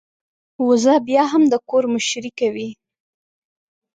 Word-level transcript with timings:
وزه 0.67 0.95
بيا 1.07 1.23
هم 1.31 1.43
د 1.51 1.55
کور 1.69 1.83
مشرۍ 1.93 2.31
کوي. 2.39 2.69